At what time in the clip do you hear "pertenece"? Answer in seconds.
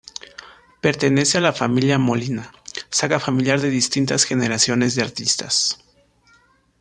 0.81-1.37